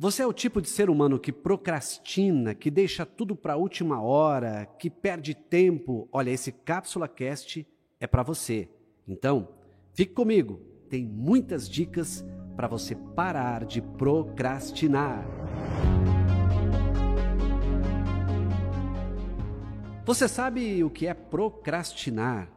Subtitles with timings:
[0.00, 4.00] Você é o tipo de ser humano que procrastina, que deixa tudo para a última
[4.00, 6.08] hora, que perde tempo?
[6.10, 7.66] Olha, esse Cápsula Cast
[8.00, 8.66] é para você.
[9.06, 9.50] Então,
[9.92, 10.58] fique comigo.
[10.88, 12.24] Tem muitas dicas
[12.56, 15.22] para você parar de procrastinar.
[20.06, 22.50] Você sabe o que é procrastinar?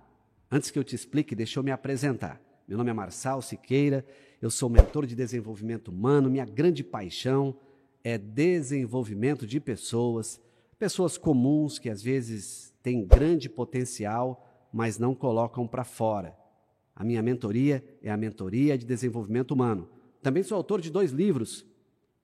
[0.50, 2.40] Antes que eu te explique, deixa eu me apresentar.
[2.66, 4.06] Meu nome é Marçal Siqueira,
[4.44, 7.56] eu sou mentor de desenvolvimento humano, minha grande paixão
[8.04, 10.38] é desenvolvimento de pessoas,
[10.78, 16.36] pessoas comuns que às vezes têm grande potencial, mas não colocam para fora.
[16.94, 19.88] A minha mentoria é a mentoria de desenvolvimento humano.
[20.22, 21.66] Também sou autor de dois livros,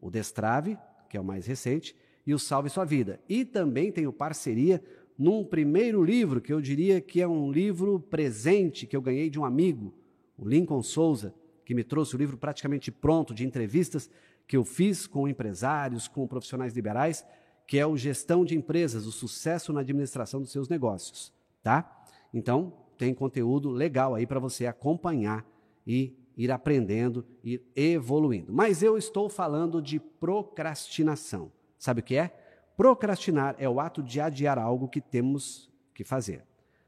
[0.01, 0.77] o Destrave,
[1.09, 1.95] que é o mais recente,
[2.27, 3.21] e o Salve Sua Vida.
[3.29, 4.83] E também tenho parceria
[5.17, 9.39] num primeiro livro, que eu diria que é um livro presente que eu ganhei de
[9.39, 9.93] um amigo,
[10.37, 11.33] o Lincoln Souza,
[11.69, 14.09] que me trouxe o livro praticamente pronto de entrevistas
[14.47, 17.23] que eu fiz com empresários, com profissionais liberais,
[17.67, 22.03] que é o Gestão de Empresas, o sucesso na administração dos seus negócios, tá?
[22.33, 25.45] Então, tem conteúdo legal aí para você acompanhar
[25.85, 28.51] e ir aprendendo e evoluindo.
[28.51, 31.51] Mas eu estou falando de procrastinação.
[31.77, 32.29] Sabe o que é?
[32.75, 36.43] Procrastinar é o ato de adiar algo que temos que fazer.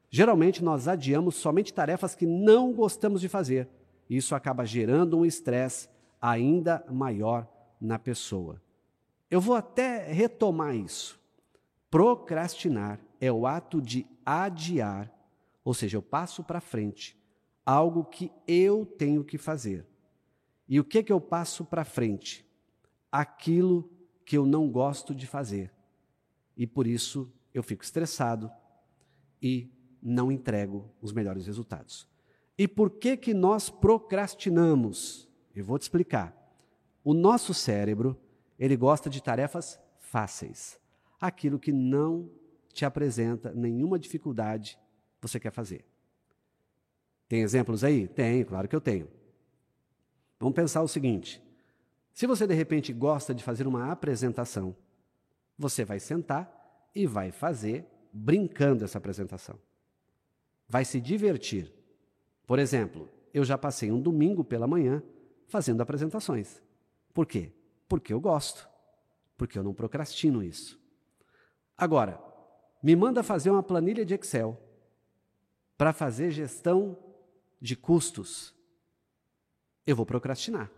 [0.09, 3.69] Geralmente nós adiamos somente tarefas que não gostamos de fazer.
[4.11, 5.87] Isso acaba gerando um estresse
[6.21, 7.47] ainda maior
[7.79, 8.61] na pessoa.
[9.29, 11.17] Eu vou até retomar isso.
[11.89, 15.09] Procrastinar é o ato de adiar,
[15.63, 17.17] ou seja, eu passo para frente
[17.65, 19.85] algo que eu tenho que fazer.
[20.67, 22.45] E o que que eu passo para frente?
[23.09, 23.89] Aquilo
[24.25, 25.71] que eu não gosto de fazer.
[26.57, 28.51] E por isso eu fico estressado
[29.41, 29.71] e
[30.03, 32.10] não entrego os melhores resultados.
[32.57, 35.27] E por que que nós procrastinamos?
[35.55, 36.35] Eu vou te explicar.
[37.03, 38.19] O nosso cérebro,
[38.59, 40.79] ele gosta de tarefas fáceis.
[41.19, 42.29] Aquilo que não
[42.73, 44.77] te apresenta nenhuma dificuldade,
[45.21, 45.85] você quer fazer.
[47.27, 48.07] Tem exemplos aí?
[48.07, 49.07] Tem, claro que eu tenho.
[50.39, 51.41] Vamos pensar o seguinte:
[52.13, 54.75] se você de repente gosta de fazer uma apresentação,
[55.57, 59.57] você vai sentar e vai fazer brincando essa apresentação
[60.71, 61.69] vai se divertir.
[62.51, 65.01] Por exemplo, eu já passei um domingo pela manhã
[65.47, 66.61] fazendo apresentações.
[67.13, 67.53] Por quê?
[67.87, 68.67] Porque eu gosto.
[69.37, 70.77] Porque eu não procrastino isso.
[71.77, 72.21] Agora,
[72.83, 74.61] me manda fazer uma planilha de Excel
[75.77, 76.97] para fazer gestão
[77.61, 78.53] de custos.
[79.87, 80.69] Eu vou procrastinar.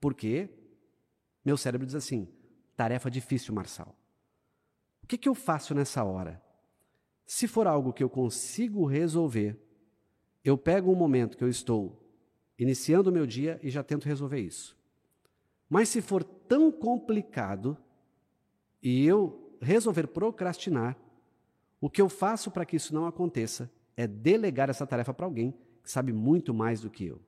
[0.00, 0.48] Porque
[1.44, 2.28] meu cérebro diz assim:
[2.76, 3.92] tarefa difícil, Marçal.
[5.02, 6.40] O que, que eu faço nessa hora?
[7.26, 9.67] Se for algo que eu consigo resolver,
[10.44, 11.98] eu pego um momento que eu estou
[12.58, 14.76] iniciando o meu dia e já tento resolver isso.
[15.68, 17.76] Mas se for tão complicado
[18.82, 20.96] e eu resolver procrastinar,
[21.80, 25.54] o que eu faço para que isso não aconteça é delegar essa tarefa para alguém
[25.82, 27.20] que sabe muito mais do que eu.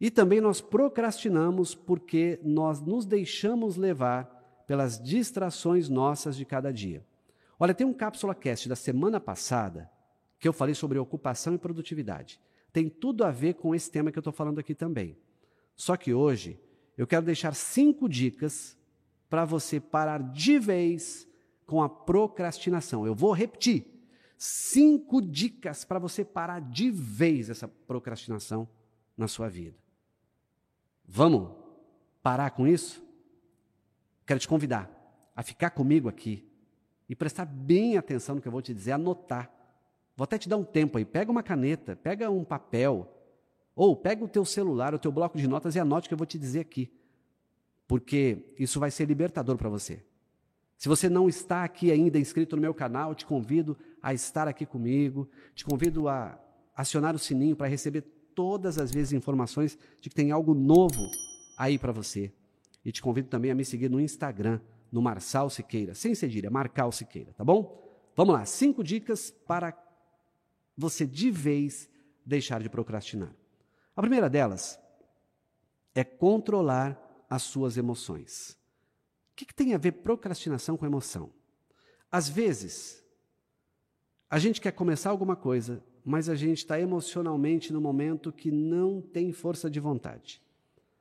[0.00, 7.04] E também nós procrastinamos porque nós nos deixamos levar pelas distrações nossas de cada dia.
[7.58, 9.90] Olha, tem um cápsula cast da semana passada
[10.40, 12.40] que eu falei sobre ocupação e produtividade.
[12.72, 15.16] Tem tudo a ver com esse tema que eu estou falando aqui também.
[15.76, 16.58] Só que hoje
[16.96, 18.76] eu quero deixar cinco dicas
[19.28, 21.28] para você parar de vez
[21.66, 23.06] com a procrastinação.
[23.06, 23.86] Eu vou repetir.
[24.36, 28.66] Cinco dicas para você parar de vez essa procrastinação
[29.16, 29.76] na sua vida.
[31.04, 31.50] Vamos
[32.22, 33.04] parar com isso?
[34.26, 34.90] Quero te convidar
[35.36, 36.48] a ficar comigo aqui
[37.08, 39.59] e prestar bem atenção no que eu vou te dizer, anotar.
[40.20, 41.04] Vou até te dar um tempo aí.
[41.06, 43.10] Pega uma caneta, pega um papel,
[43.74, 46.18] ou pega o teu celular, o teu bloco de notas e anote o que eu
[46.18, 46.92] vou te dizer aqui.
[47.88, 50.04] Porque isso vai ser libertador para você.
[50.76, 54.66] Se você não está aqui ainda inscrito no meu canal, te convido a estar aqui
[54.66, 56.38] comigo, te convido a
[56.76, 58.02] acionar o sininho para receber
[58.34, 61.00] todas as vezes informações de que tem algo novo
[61.56, 62.30] aí para você.
[62.84, 64.60] E te convido também a me seguir no Instagram,
[64.92, 67.88] no Marçal Siqueira, sem cedilha, Marcal Siqueira, tá bom?
[68.14, 69.72] Vamos lá, cinco dicas para
[70.76, 71.88] você de vez
[72.24, 73.34] deixar de procrastinar.
[73.94, 74.78] A primeira delas
[75.94, 78.58] é controlar as suas emoções.
[79.32, 81.32] O que, que tem a ver procrastinação com emoção?
[82.10, 83.04] Às vezes,
[84.28, 89.00] a gente quer começar alguma coisa, mas a gente está emocionalmente no momento que não
[89.00, 90.42] tem força de vontade.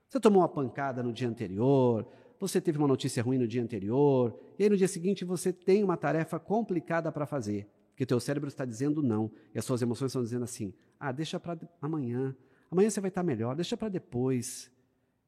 [0.07, 2.07] Você tomou uma pancada no dia anterior,
[2.39, 5.83] você teve uma notícia ruim no dia anterior, e aí no dia seguinte você tem
[5.83, 7.68] uma tarefa complicada para fazer,
[8.00, 11.38] que teu cérebro está dizendo não, e as suas emoções estão dizendo assim: ah, deixa
[11.38, 12.34] para amanhã,
[12.72, 14.72] amanhã você vai estar melhor, deixa para depois.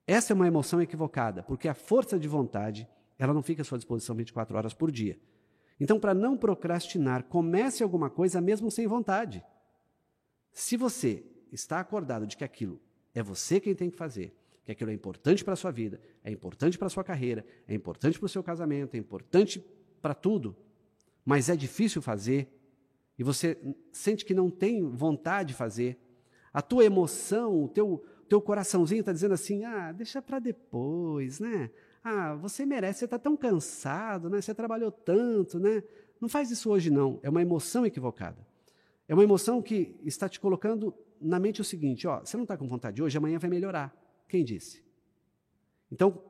[0.07, 2.87] Essa é uma emoção equivocada, porque a força de vontade,
[3.19, 5.19] ela não fica à sua disposição 24 horas por dia.
[5.81, 9.43] Então, para não procrastinar, comece alguma coisa mesmo sem vontade.
[10.53, 12.79] Se você está acordado de que aquilo
[13.13, 14.33] é você quem tem que fazer,
[14.63, 17.73] que aquilo é importante para a sua vida, é importante para a sua carreira, é
[17.73, 19.61] importante para o seu casamento, é importante
[20.01, 20.55] para tudo,
[21.25, 22.60] mas é difícil fazer,
[23.21, 23.55] e você
[23.91, 25.95] sente que não tem vontade de fazer,
[26.51, 31.69] a tua emoção, o teu, teu coraçãozinho está dizendo assim: ah, deixa para depois, né?
[32.03, 34.41] Ah, você merece, você está tão cansado, né?
[34.41, 35.83] Você trabalhou tanto, né?
[36.19, 37.19] Não faz isso hoje, não.
[37.21, 38.43] É uma emoção equivocada.
[39.07, 40.91] É uma emoção que está te colocando
[41.21, 43.95] na mente o seguinte: ó, você não está com vontade hoje, amanhã vai melhorar.
[44.27, 44.83] Quem disse?
[45.91, 46.23] Então,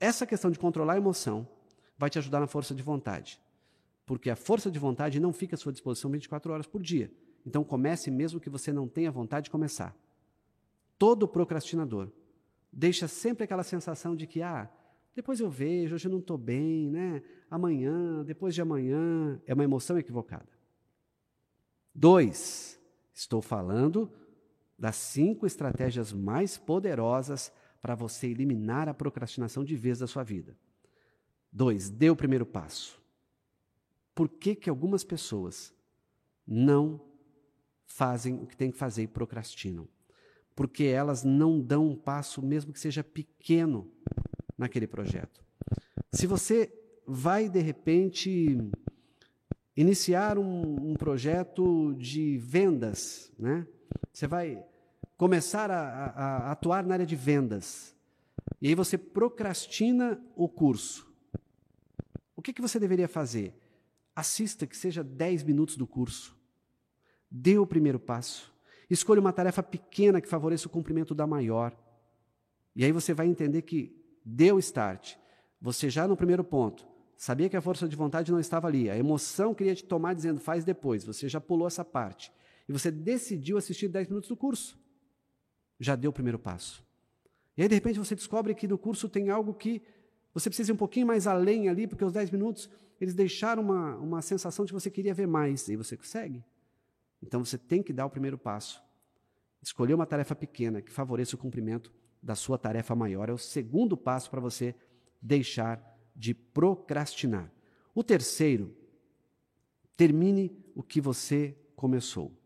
[0.00, 1.46] essa questão de controlar a emoção
[1.96, 3.40] vai te ajudar na força de vontade.
[4.08, 7.12] Porque a força de vontade não fica à sua disposição 24 horas por dia.
[7.44, 9.94] Então comece mesmo que você não tenha vontade de começar.
[10.98, 12.08] Todo procrastinador
[12.72, 14.70] deixa sempre aquela sensação de que, ah,
[15.14, 17.22] depois eu vejo, hoje eu não estou bem, né?
[17.50, 20.48] Amanhã, depois de amanhã, é uma emoção equivocada.
[21.94, 22.80] Dois,
[23.12, 24.10] estou falando
[24.78, 27.52] das cinco estratégias mais poderosas
[27.82, 30.56] para você eliminar a procrastinação de vez da sua vida.
[31.52, 32.98] Dois, dê o primeiro passo.
[34.18, 35.72] Por que, que algumas pessoas
[36.44, 37.00] não
[37.86, 39.86] fazem o que tem que fazer e procrastinam?
[40.56, 43.88] Porque elas não dão um passo, mesmo que seja pequeno,
[44.58, 45.40] naquele projeto.
[46.10, 46.68] Se você
[47.06, 48.58] vai, de repente,
[49.76, 53.64] iniciar um, um projeto de vendas, né?
[54.12, 54.66] Você vai
[55.16, 56.06] começar a, a,
[56.48, 57.94] a atuar na área de vendas.
[58.60, 61.08] E aí você procrastina o curso.
[62.34, 63.54] O que, que você deveria fazer?
[64.18, 66.36] Assista que seja 10 minutos do curso.
[67.30, 68.52] Dê o primeiro passo.
[68.90, 71.72] Escolha uma tarefa pequena que favoreça o cumprimento da maior.
[72.74, 73.94] E aí você vai entender que
[74.24, 75.14] deu o start.
[75.60, 76.84] Você já no primeiro ponto
[77.16, 78.90] sabia que a força de vontade não estava ali.
[78.90, 81.04] A emoção queria te tomar dizendo faz depois.
[81.04, 82.32] Você já pulou essa parte
[82.68, 84.76] e você decidiu assistir 10 minutos do curso,
[85.78, 86.84] já deu o primeiro passo.
[87.56, 89.80] E aí, de repente, você descobre que no curso tem algo que
[90.34, 92.68] você precisa ir um pouquinho mais além ali, porque os 10 minutos
[93.00, 96.44] eles deixaram uma, uma sensação de que você queria ver mais, e você consegue.
[97.22, 98.82] Então você tem que dar o primeiro passo.
[99.62, 101.92] Escolher uma tarefa pequena que favoreça o cumprimento
[102.22, 104.74] da sua tarefa maior é o segundo passo para você
[105.20, 105.82] deixar
[106.14, 107.52] de procrastinar.
[107.94, 108.76] O terceiro,
[109.96, 112.38] termine o que você começou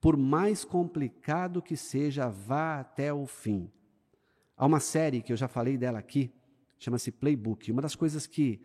[0.00, 3.70] por mais complicado que seja, vá até o fim.
[4.56, 6.32] Há uma série que eu já falei dela aqui,
[6.78, 7.70] chama-se Playbook.
[7.70, 8.60] Uma das coisas que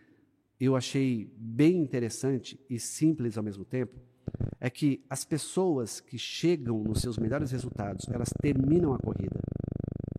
[0.60, 4.00] eu achei bem interessante e simples ao mesmo tempo
[4.60, 9.40] é que as pessoas que chegam nos seus melhores resultados, elas terminam a corrida.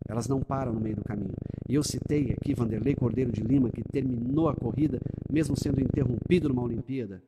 [0.07, 1.33] Elas não param no meio do caminho.
[1.67, 4.99] E eu citei aqui Vanderlei Cordeiro de Lima, que terminou a corrida,
[5.29, 7.21] mesmo sendo interrompido numa Olimpíada.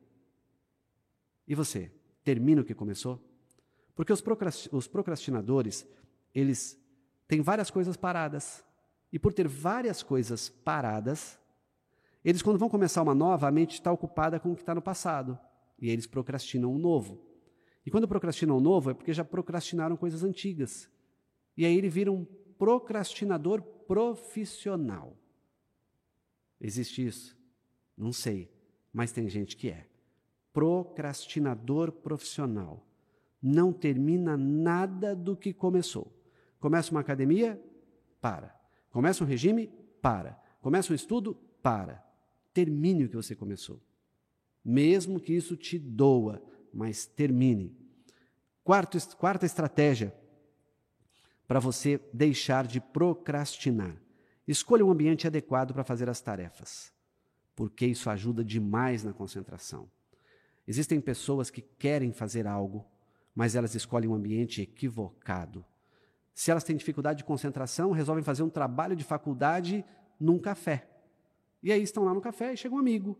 [1.46, 1.90] E você,
[2.24, 3.20] termina o que começou?
[3.94, 5.86] Porque os procrastinadores,
[6.34, 6.80] eles
[7.28, 8.64] têm várias coisas paradas.
[9.12, 11.38] E por ter várias coisas paradas,
[12.24, 14.82] eles, quando vão começar uma nova, a mente está ocupada com o que está no
[14.82, 15.38] passado.
[15.78, 17.20] E eles procrastinam o novo.
[17.84, 20.90] E quando procrastinam o novo, é porque já procrastinaram coisas antigas.
[21.56, 22.26] E aí ele vira um
[22.58, 25.16] procrastinador profissional.
[26.60, 27.36] Existe isso?
[27.96, 28.52] Não sei,
[28.92, 29.86] mas tem gente que é.
[30.52, 32.86] Procrastinador profissional
[33.42, 36.12] não termina nada do que começou.
[36.58, 37.58] Começa uma academia?
[38.20, 38.54] Para.
[38.90, 39.68] Começa um regime?
[40.02, 40.38] Para.
[40.60, 41.34] Começa um estudo?
[41.62, 42.09] Para.
[42.52, 43.80] Termine o que você começou.
[44.64, 46.42] Mesmo que isso te doa,
[46.72, 47.76] mas termine.
[48.62, 50.14] Quarto, quarta estratégia
[51.46, 53.96] para você deixar de procrastinar.
[54.46, 56.92] Escolha um ambiente adequado para fazer as tarefas,
[57.56, 59.90] porque isso ajuda demais na concentração.
[60.66, 62.86] Existem pessoas que querem fazer algo,
[63.34, 65.64] mas elas escolhem um ambiente equivocado.
[66.34, 69.84] Se elas têm dificuldade de concentração, resolvem fazer um trabalho de faculdade
[70.18, 70.89] num café.
[71.62, 73.18] E aí estão lá no café e chega um amigo.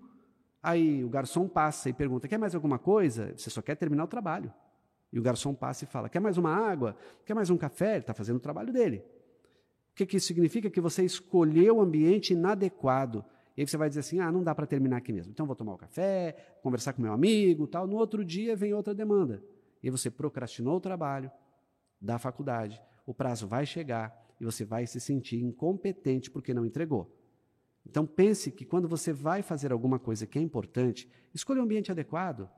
[0.62, 3.32] Aí o garçom passa e pergunta: quer mais alguma coisa?
[3.36, 4.52] Você só quer terminar o trabalho.
[5.12, 6.96] E o garçom passa e fala: quer mais uma água?
[7.24, 7.92] Quer mais um café?
[7.92, 9.04] Ele está fazendo o trabalho dele.
[9.92, 10.70] O que, que isso significa?
[10.70, 13.24] Que você escolheu o ambiente inadequado.
[13.56, 15.32] E aí você vai dizer assim: ah, não dá para terminar aqui mesmo.
[15.32, 17.86] Então vou tomar o um café, conversar com meu amigo, tal.
[17.86, 19.42] No outro dia vem outra demanda
[19.82, 21.30] e você procrastinou o trabalho
[22.00, 27.14] da faculdade, o prazo vai chegar e você vai se sentir incompetente porque não entregou.
[27.90, 31.90] Então pense que quando você vai fazer alguma coisa que é importante, escolha um ambiente
[31.90, 32.48] adequado.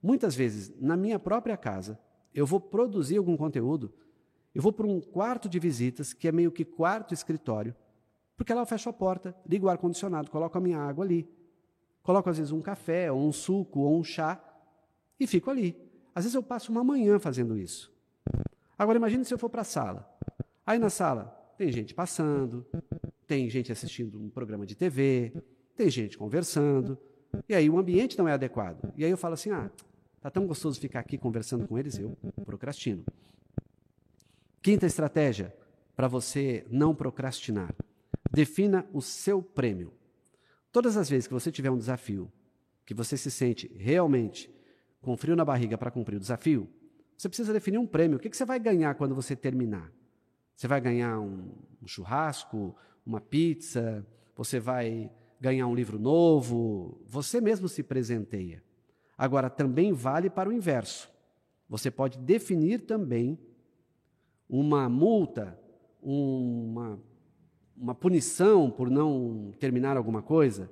[0.00, 1.98] Muitas vezes, na minha própria casa,
[2.32, 3.92] eu vou produzir algum conteúdo
[4.52, 7.74] Eu vou para um quarto de visitas, que é meio que quarto escritório,
[8.36, 11.28] porque lá eu fecho a porta, ligo o ar-condicionado, coloco a minha água ali,
[12.02, 14.42] coloco às vezes um café, ou um suco, ou um chá,
[15.20, 15.76] e fico ali.
[16.12, 17.92] Às vezes eu passo uma manhã fazendo isso.
[18.76, 20.12] Agora imagine se eu for para a sala.
[20.66, 22.66] Aí na sala tem gente passando,
[23.30, 25.32] tem gente assistindo um programa de TV,
[25.76, 26.98] tem gente conversando,
[27.48, 28.92] e aí o ambiente não é adequado.
[28.96, 29.70] E aí eu falo assim: ah,
[30.20, 33.04] tá tão gostoso ficar aqui conversando com eles, eu procrastino.
[34.60, 35.54] Quinta estratégia
[35.94, 37.72] para você não procrastinar.
[38.32, 39.92] Defina o seu prêmio.
[40.72, 42.32] Todas as vezes que você tiver um desafio,
[42.84, 44.52] que você se sente realmente
[45.00, 46.68] com frio na barriga para cumprir o desafio,
[47.16, 48.16] você precisa definir um prêmio.
[48.16, 49.88] O que, você vai ganhar quando você terminar?
[50.56, 57.40] Você vai ganhar um, um churrasco, uma pizza, você vai ganhar um livro novo, você
[57.40, 58.62] mesmo se presenteia.
[59.16, 61.10] Agora, também vale para o inverso.
[61.68, 63.38] Você pode definir também
[64.48, 65.58] uma multa,
[66.02, 66.98] uma,
[67.76, 70.70] uma punição por não terminar alguma coisa.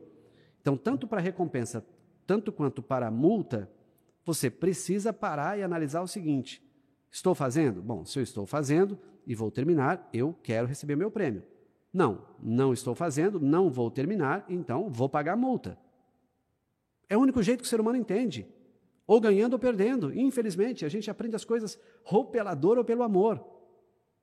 [0.61, 1.87] Então, tanto para recompensa,
[2.27, 3.71] tanto quanto para a multa,
[4.25, 6.63] você precisa parar e analisar o seguinte:
[7.11, 7.81] estou fazendo?
[7.81, 11.43] Bom, se eu estou fazendo e vou terminar, eu quero receber meu prêmio.
[11.92, 15.78] Não, não estou fazendo, não vou terminar, então vou pagar a multa.
[17.09, 18.47] É o único jeito que o ser humano entende.
[19.07, 20.12] Ou ganhando ou perdendo.
[20.12, 23.42] Infelizmente, a gente aprende as coisas ou pela dor ou pelo amor.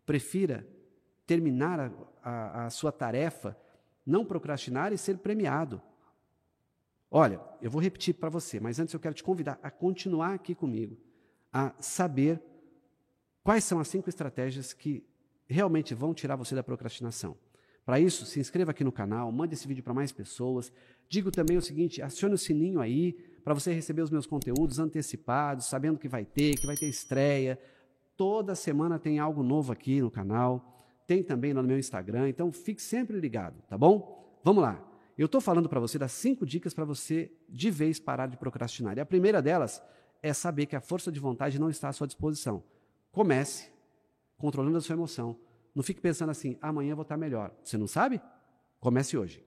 [0.05, 0.67] Prefira
[1.25, 1.91] terminar a,
[2.21, 3.57] a, a sua tarefa,
[4.05, 5.81] não procrastinar e ser premiado.
[7.09, 10.53] Olha, eu vou repetir para você, mas antes eu quero te convidar a continuar aqui
[10.53, 10.97] comigo,
[11.51, 12.41] a saber
[13.43, 15.03] quais são as cinco estratégias que
[15.47, 17.37] realmente vão tirar você da procrastinação.
[17.85, 20.73] Para isso, se inscreva aqui no canal, mande esse vídeo para mais pessoas.
[21.07, 23.13] Digo também o seguinte: acione o sininho aí
[23.43, 27.59] para você receber os meus conteúdos antecipados, sabendo que vai ter, que vai ter estreia.
[28.17, 30.71] Toda semana tem algo novo aqui no canal.
[31.05, 34.39] Tem também no meu Instagram, então fique sempre ligado, tá bom?
[34.43, 34.83] Vamos lá.
[35.15, 38.97] Eu estou falando para você das cinco dicas para você de vez parar de procrastinar.
[38.97, 39.81] E a primeira delas
[40.23, 42.63] é saber que a força de vontade não está à sua disposição.
[43.11, 43.69] Comece
[44.37, 45.37] controlando a sua emoção,
[45.75, 47.53] não fique pensando assim, amanhã eu vou estar melhor.
[47.61, 48.21] Você não sabe?
[48.79, 49.43] Comece hoje.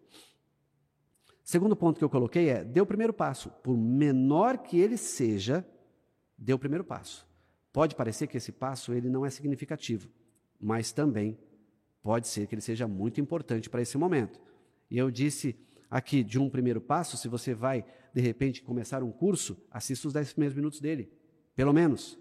[1.42, 3.48] Segundo ponto que eu coloquei é: dê o primeiro passo.
[3.62, 5.66] Por menor que ele seja,
[6.36, 7.26] dê o primeiro passo.
[7.72, 10.10] Pode parecer que esse passo ele não é significativo,
[10.60, 11.38] mas também
[12.02, 14.38] pode ser que ele seja muito importante para esse momento.
[14.90, 15.56] E eu disse
[15.90, 20.12] aqui de um primeiro passo, se você vai de repente começar um curso, assista os
[20.12, 21.10] 10 primeiros minutos dele,
[21.54, 22.18] pelo menos.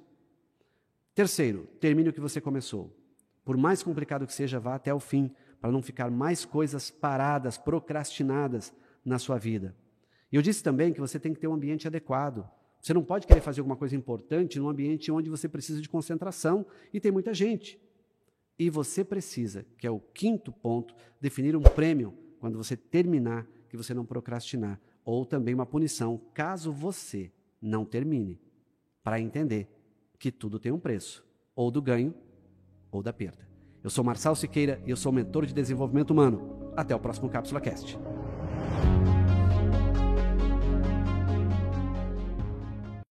[1.13, 2.96] Terceiro, termine o que você começou.
[3.47, 7.57] Por mais complicado que seja, vá até o fim, para não ficar mais coisas paradas,
[7.57, 8.73] procrastinadas
[9.05, 9.73] na sua vida.
[10.29, 12.45] E eu disse também que você tem que ter um ambiente adequado.
[12.81, 16.65] Você não pode querer fazer alguma coisa importante num ambiente onde você precisa de concentração
[16.91, 17.79] e tem muita gente.
[18.59, 23.77] E você precisa, que é o quinto ponto, definir um prêmio quando você terminar, que
[23.77, 28.41] você não procrastinar, ou também uma punição caso você não termine,
[29.01, 29.69] para entender
[30.19, 31.25] que tudo tem um preço,
[31.55, 32.13] ou do ganho
[32.91, 33.47] ou da perda.
[33.83, 36.71] Eu sou Marçal Siqueira e eu sou mentor de desenvolvimento humano.
[36.75, 37.97] Até o próximo Cápsula Cast.